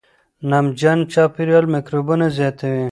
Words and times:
نمجن 0.49 0.99
چاپېریال 1.13 1.65
میکروبونه 1.73 2.27
زیاتوي. 2.37 2.79